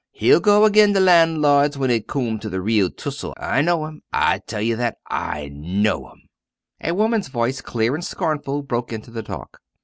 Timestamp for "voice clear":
7.27-7.93